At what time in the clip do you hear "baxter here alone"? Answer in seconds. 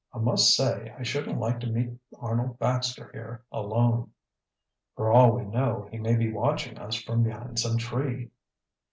2.57-4.09